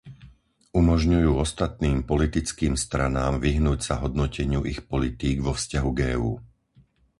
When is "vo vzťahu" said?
5.45-5.89